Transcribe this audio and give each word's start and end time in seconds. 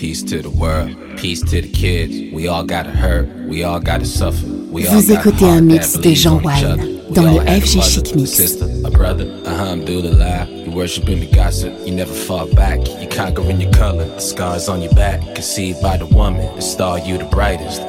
Peace 0.00 0.22
to 0.22 0.40
the 0.40 0.48
world, 0.48 0.96
peace 1.18 1.42
to 1.42 1.60
the 1.60 1.68
kids. 1.70 2.32
We 2.32 2.48
all 2.48 2.64
gotta 2.64 2.88
hurt, 2.88 3.28
we 3.46 3.64
all 3.64 3.78
gotta 3.78 4.06
suffer. 4.06 4.46
We 4.72 4.86
all 4.86 4.94
Vous 4.94 5.12
écoutez 5.12 5.44
un 5.44 5.60
mix 5.60 6.00
de 6.00 6.14
Jean 6.14 6.40
Wine 6.42 7.02
dans 7.10 7.30
le 7.30 7.40
FG 7.40 7.82
Chic 7.82 8.14
Mix. 8.14 8.30
Sister, 8.30 8.64
a 8.86 8.90
brother, 8.90 9.26
uh-huh, 9.44 9.50
alhamdulillah. 9.50 10.46
You 10.64 10.70
worshiping 10.72 11.20
the 11.20 11.26
gossip, 11.26 11.74
you 11.84 11.92
never 11.92 12.14
fall 12.14 12.46
back. 12.54 12.78
You 12.98 13.08
conquering 13.10 13.60
your 13.60 13.70
color, 13.72 14.06
the 14.06 14.20
scars 14.20 14.70
on 14.70 14.80
your 14.80 14.94
back. 14.94 15.20
Conceived 15.34 15.82
by 15.82 15.98
the 15.98 16.06
woman, 16.06 16.48
the 16.56 16.62
star 16.62 16.98
you 17.00 17.18
the 17.18 17.26
brightest. 17.26 17.82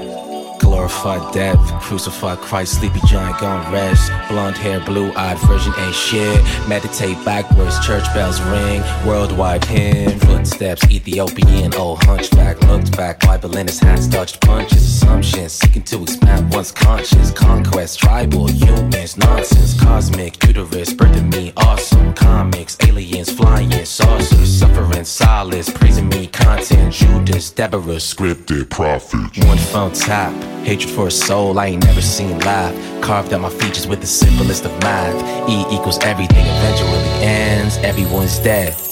Glorified 0.71 1.33
death, 1.33 1.59
crucified 1.81 2.37
Christ, 2.37 2.79
sleepy 2.79 3.01
giant 3.05 3.37
gone 3.39 3.69
rest. 3.73 4.09
Blonde 4.29 4.55
hair, 4.55 4.79
blue 4.79 5.11
eyed 5.17 5.37
virgin 5.39 5.73
ain't 5.77 5.93
shit. 5.93 6.41
Meditate 6.65 7.17
backwards, 7.25 7.85
church 7.85 8.05
bells 8.13 8.39
ring. 8.43 8.81
Worldwide 9.05 9.65
hymn, 9.65 10.17
footsteps, 10.19 10.89
Ethiopian, 10.89 11.73
old 11.73 12.01
hunchback. 12.05 12.61
Looked 12.61 12.95
back, 12.95 13.19
Bible 13.19 13.57
in 13.57 13.67
his 13.67 13.79
hands, 13.79 14.07
dodged 14.07 14.39
punches. 14.39 14.77
Assumptions, 14.77 15.51
seeking 15.51 15.83
to 15.83 16.03
expand 16.03 16.53
one's 16.53 16.71
conscience. 16.71 17.31
Conquest, 17.31 17.99
tribal, 17.99 18.47
humans, 18.47 19.17
nonsense. 19.17 19.77
Cosmic, 19.77 20.41
uterus, 20.47 20.93
birthing 20.93 21.35
me, 21.35 21.51
awesome. 21.57 22.13
Comics, 22.13 22.77
aliens, 22.87 23.29
flying, 23.29 23.71
saucers. 23.83 24.59
Suffering, 24.59 25.03
solace, 25.03 25.69
praising 25.69 26.07
me, 26.07 26.27
content. 26.27 26.93
Judas, 26.93 27.51
Deborah, 27.51 27.99
scripted, 27.99 28.69
prophet. 28.69 29.45
One 29.45 29.57
phone 29.57 29.91
tap. 29.91 30.31
Hatred 30.63 30.93
for 30.93 31.07
a 31.07 31.11
soul 31.11 31.59
I 31.59 31.67
ain't 31.67 31.85
never 31.85 32.01
seen 32.01 32.37
live. 32.39 33.01
Carved 33.01 33.33
out 33.33 33.41
my 33.41 33.49
features 33.49 33.87
with 33.87 34.01
the 34.01 34.07
simplest 34.07 34.65
of 34.65 34.71
math. 34.81 35.49
E 35.49 35.61
equals 35.75 35.99
everything 36.03 36.45
eventually 36.45 36.99
ends. 37.25 37.77
Everyone's 37.77 38.39
dead. 38.39 38.90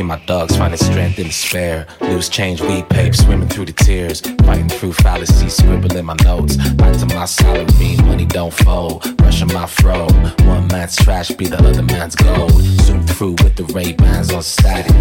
RP 0.00 0.06
my 0.06 0.18
dogs 0.26 0.56
finding 0.56 0.78
strength 0.78 1.18
in 1.18 1.26
despair. 1.26 1.86
Loose 2.00 2.28
change, 2.28 2.60
weed 2.60 2.88
pape, 2.88 3.14
swimming 3.14 3.48
through 3.48 3.66
the 3.66 3.72
tears. 3.72 4.20
Fighting 4.44 4.68
through 4.68 4.92
fallacies, 4.94 5.56
scribbling 5.56 6.04
my 6.04 6.16
notes. 6.24 6.56
Back 6.74 6.96
to 6.98 7.06
my 7.06 7.24
salary, 7.24 7.96
money 8.04 8.26
don't 8.26 8.52
fold. 8.52 9.16
Brushing 9.16 9.48
my 9.48 9.66
fro. 9.66 10.06
One 10.44 10.66
man's 10.68 10.96
trash 10.96 11.30
be 11.30 11.46
the 11.46 11.58
other 11.58 11.82
man's 11.82 12.14
gold. 12.14 12.52
Zoom 12.52 13.06
through 13.06 13.36
with 13.42 13.56
the 13.56 13.64
Ray 13.74 13.92
Bans 13.92 14.32
on 14.32 14.42
static. 14.42 14.94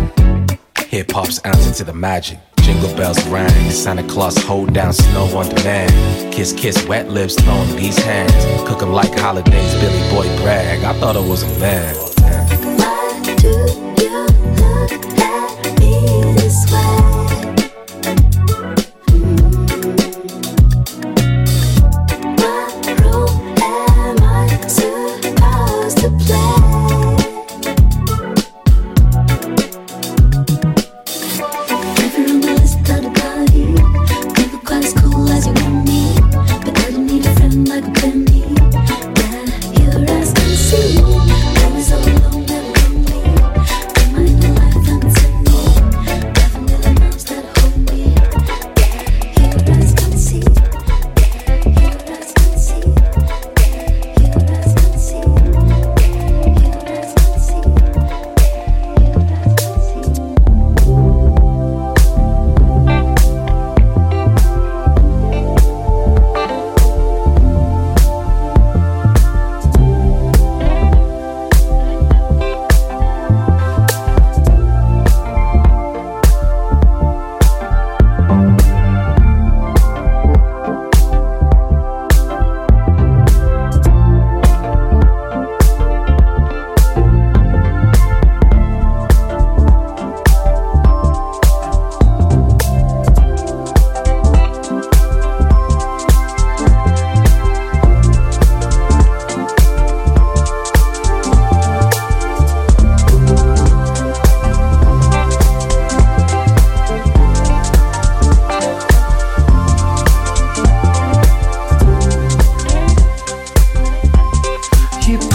Hip 0.88 1.12
hop's 1.12 1.40
ounce 1.46 1.68
into 1.68 1.84
the 1.84 1.94
magic. 1.94 2.40
Jingle 2.62 2.94
bells 2.96 3.24
rang. 3.28 3.72
Santa 3.72 4.04
Claus 4.04 4.38
hold 4.44 4.74
down 4.74 4.94
snow 4.94 5.26
on 5.38 5.50
demand. 5.50 6.34
Kiss, 6.34 6.54
kiss, 6.54 6.86
wet 6.88 7.10
lips, 7.10 7.36
throwing 7.42 7.76
these 7.76 7.98
hands. 7.98 8.34
Cook 8.68 8.82
'em 8.82 8.92
like 8.92 9.18
holidays, 9.18 9.74
Billy 9.76 10.10
Boy 10.10 10.28
brag. 10.42 10.84
I 10.84 10.94
thought 11.00 11.16
I 11.16 11.22
was 11.22 11.44
a 11.44 11.60
man. 11.60 12.19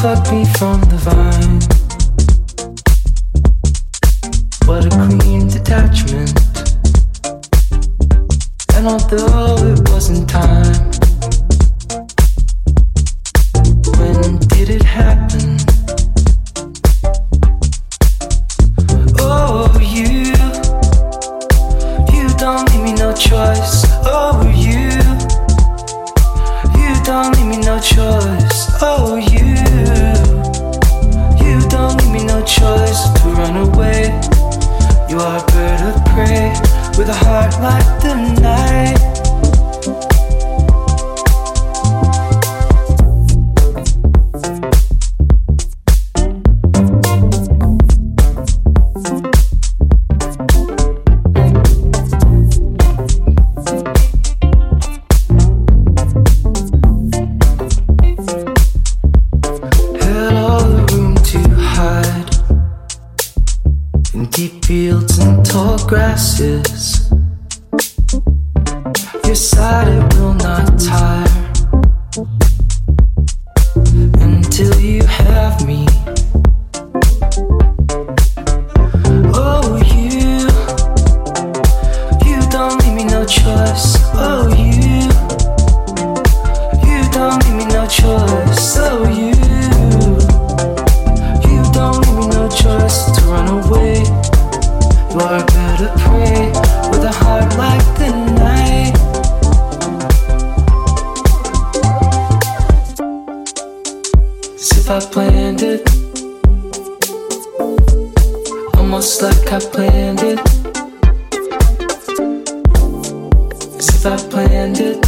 You 0.05 0.11
plucked 0.11 0.33
me 0.33 0.45
from 0.59 0.81
the 0.83 0.99
vine. 1.01 1.61
What 4.67 4.85
a 4.85 4.91
clean 4.91 5.24
planned 109.75 110.23
it. 110.23 110.39
As 113.77 113.89
if 113.89 114.07
I 114.07 114.17
planned 114.31 114.79
it. 114.79 115.05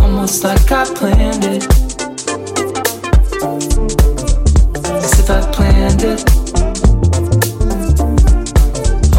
Almost 0.00 0.44
like 0.44 0.72
I 0.72 0.84
planned 0.98 1.44
it. 1.44 1.64
As 5.04 5.18
if 5.20 5.28
I 5.28 5.40
planned 5.52 6.04
it. 6.12 6.22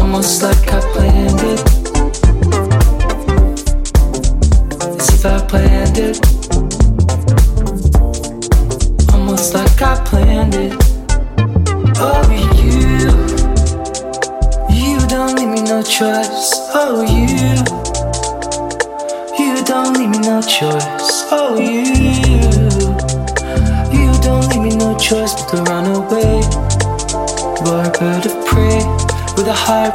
Almost 0.00 0.42
like 0.42 0.68
I 0.68 0.80
planned 0.92 1.42
it. 1.52 1.60
As 4.98 5.08
if 5.14 5.24
I 5.24 5.38
planned 5.46 5.98
it. 5.98 6.35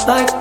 like 0.08 0.41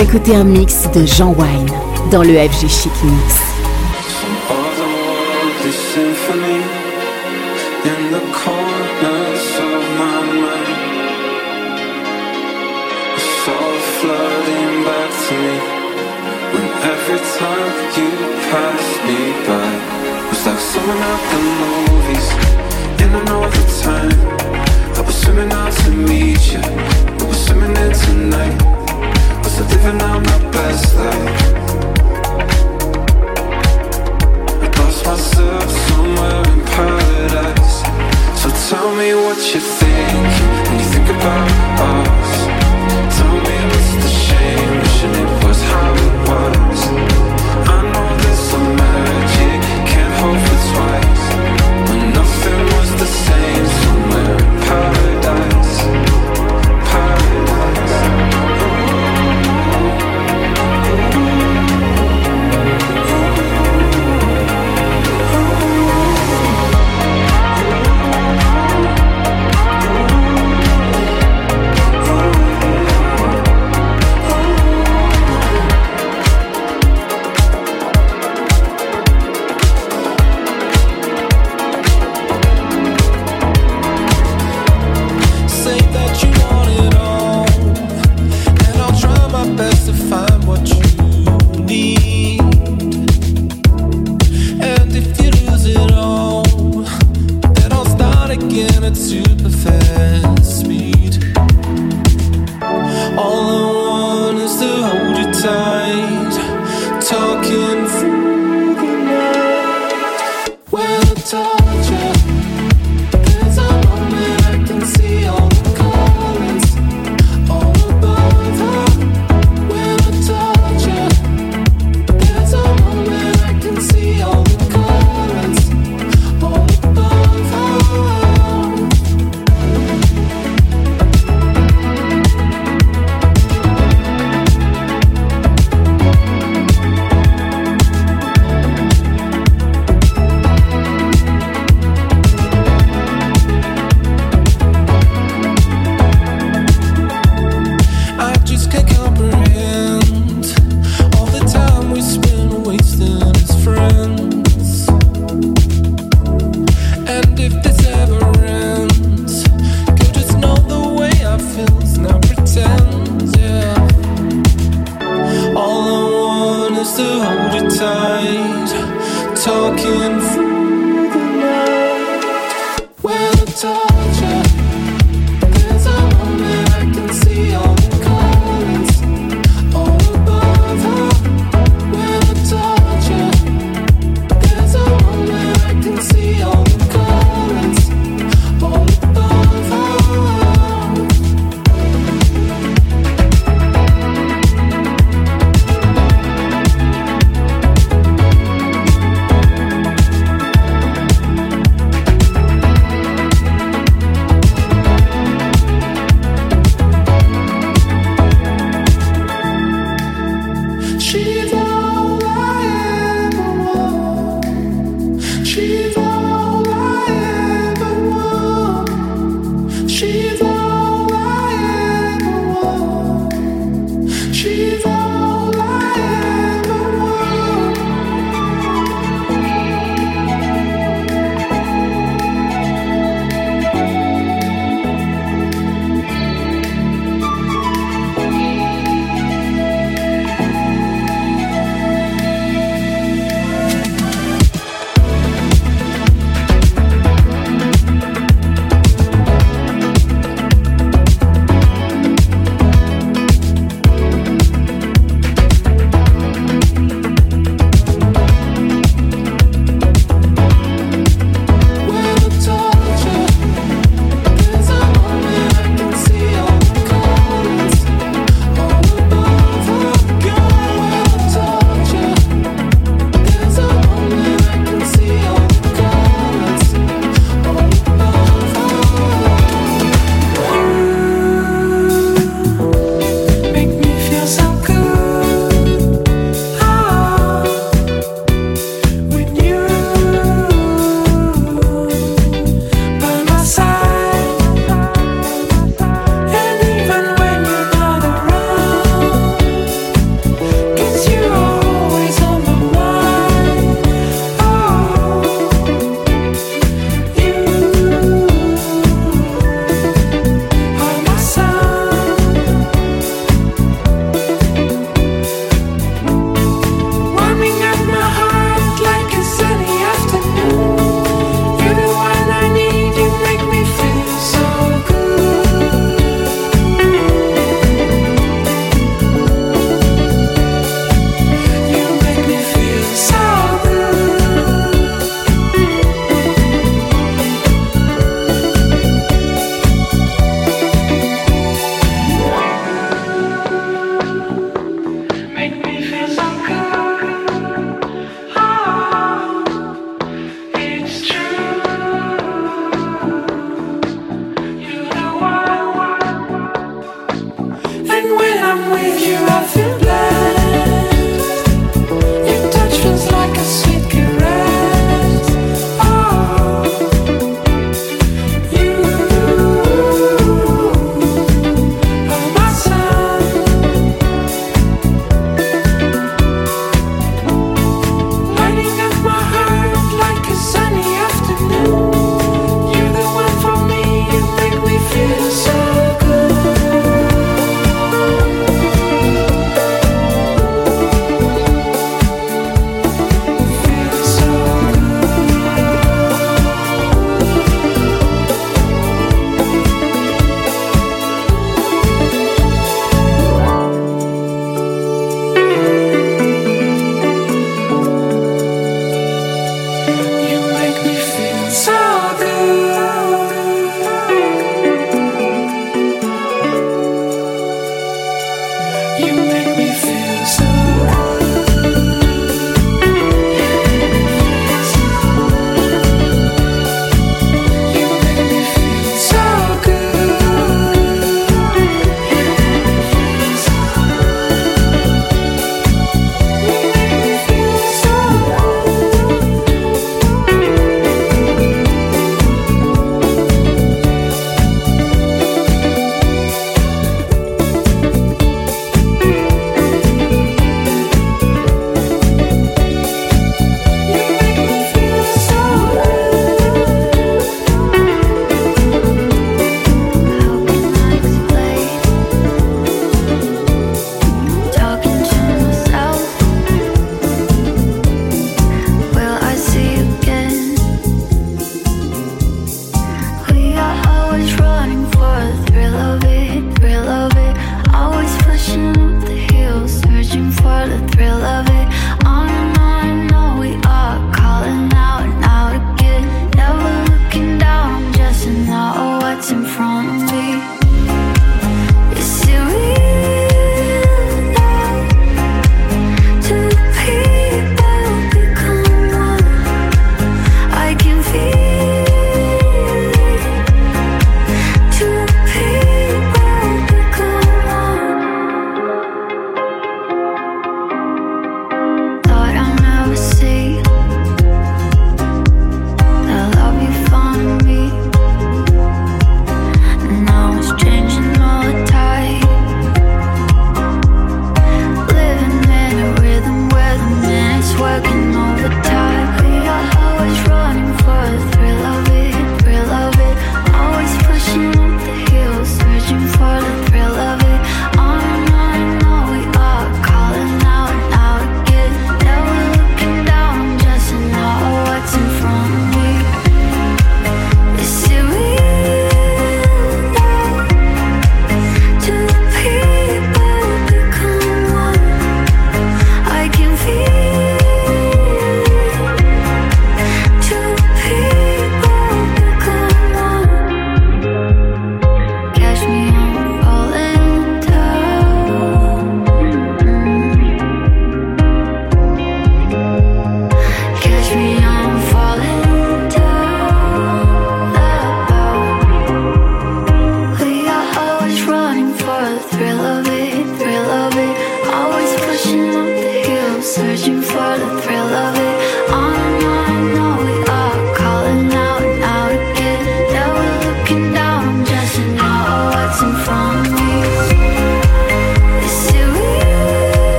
écoutez 0.00 0.34
un 0.34 0.44
mix 0.44 0.90
de 0.94 1.04
Jean 1.04 1.34
Wine 1.34 1.66
dans 2.10 2.22
le 2.22 2.32
FG 2.32 2.68
Chic 2.68 2.92
Mix. 3.04 3.49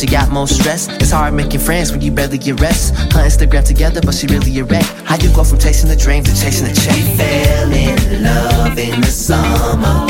she 0.00 0.06
got 0.06 0.30
more 0.30 0.48
stress. 0.48 0.88
It's 0.88 1.10
hard 1.10 1.34
making 1.34 1.60
friends 1.60 1.92
when 1.92 2.00
you 2.00 2.10
barely 2.10 2.38
get 2.38 2.58
rest. 2.58 2.94
Her 3.12 3.22
Instagram 3.26 3.64
together, 3.64 4.00
but 4.00 4.14
she 4.14 4.26
really 4.28 4.58
a 4.58 4.64
wreck. 4.64 4.84
How 5.04 5.16
you 5.16 5.28
go 5.34 5.44
from 5.44 5.58
chasing 5.58 5.90
the 5.90 5.96
dream 5.96 6.24
to 6.24 6.30
chasing 6.30 6.68
the 6.68 6.74
check? 6.74 6.96
We 6.96 7.16
fell 7.18 7.70
in 7.70 8.22
love 8.22 8.78
in 8.78 9.00
the 9.02 9.06
summer. 9.06 10.09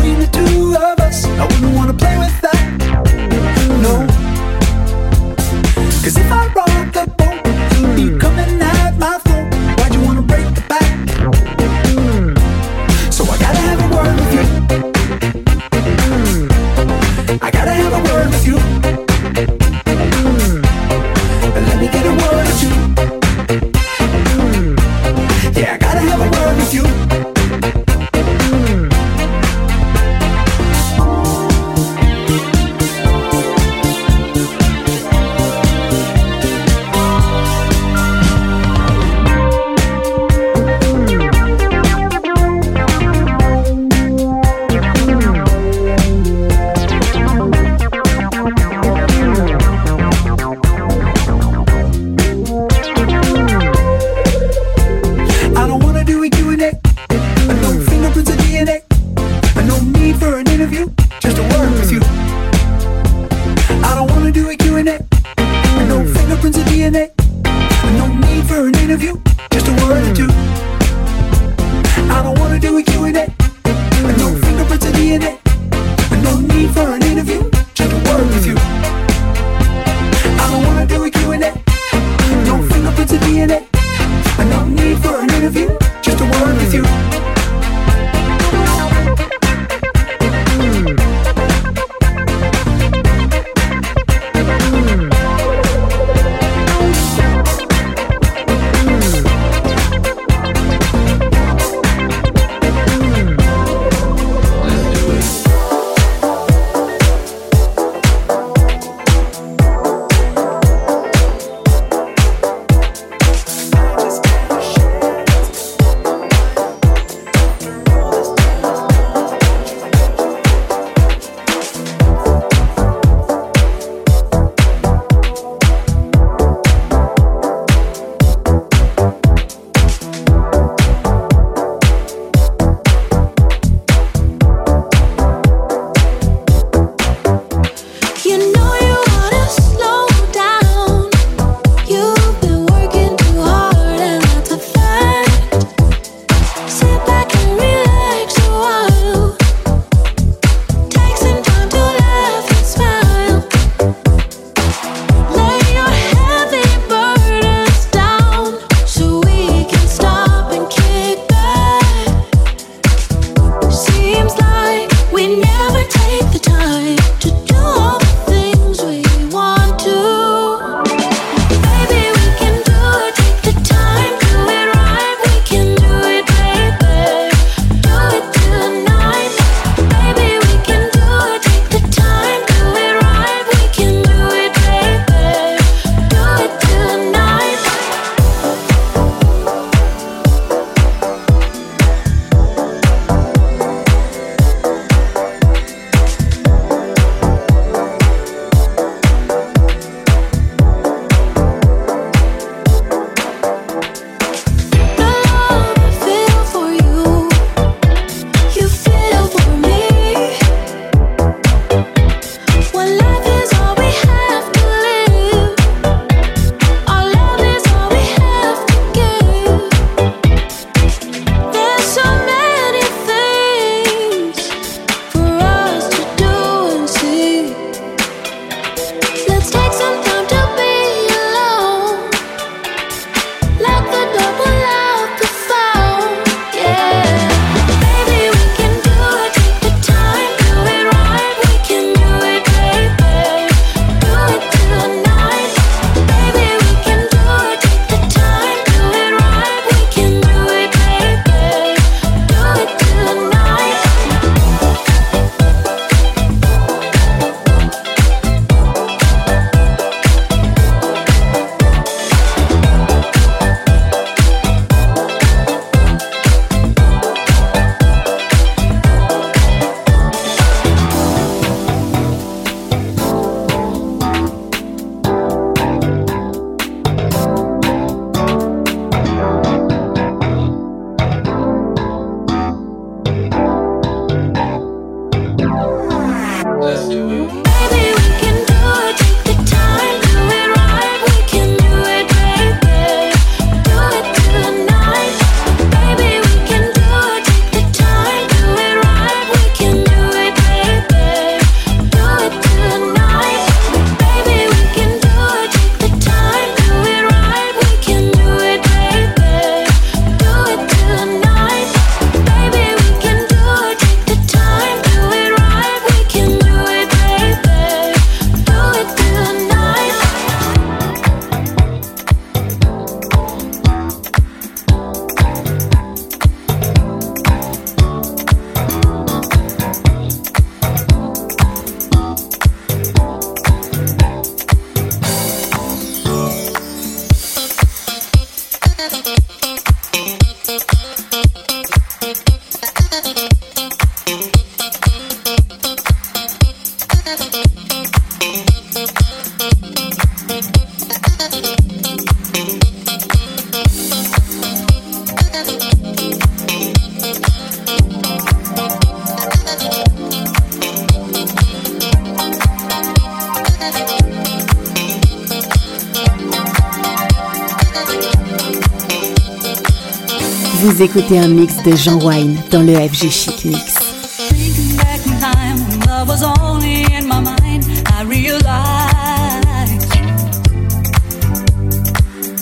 Écoutez 370.83 371.19
un 371.19 371.27
mix 371.27 371.61
de 371.61 371.75
Jean 371.75 371.99
Wine 372.03 372.41
dans 372.49 372.63
le 372.63 372.73
FG 372.73 373.11
Chic 373.11 373.45
Mix. 373.45 373.75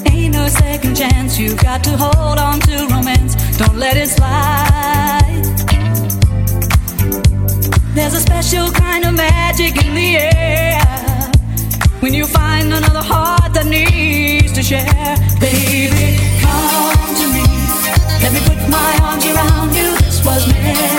Ain't 0.05 0.33
no 0.33 0.47
second 0.47 0.95
chance, 0.95 1.37
you 1.37 1.53
got 1.55 1.83
to 1.83 1.97
hold 1.97 2.39
on 2.39 2.61
to 2.61 2.87
romance, 2.87 3.35
don't 3.57 3.77
let 3.77 3.97
it 3.97 4.07
slide. 4.07 5.43
There's 7.93 8.13
a 8.13 8.21
special 8.21 8.71
kind 8.71 9.03
of 9.03 9.15
magic 9.15 9.83
in 9.83 9.93
the 9.93 10.15
air 10.15 10.79
when 11.99 12.13
you 12.13 12.25
find 12.25 12.73
another 12.73 13.01
heart 13.01 13.53
that 13.53 13.65
needs 13.65 14.53
to 14.53 14.63
share. 14.63 14.98
querer. 20.73 20.98